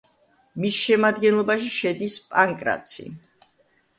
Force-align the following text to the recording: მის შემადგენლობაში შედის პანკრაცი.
მის 0.63 0.77
შემადგენლობაში 0.85 1.69
შედის 1.75 2.15
პანკრაცი. 2.31 3.05